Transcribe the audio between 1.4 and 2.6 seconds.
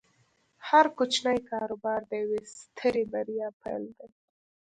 کاروبار د یوې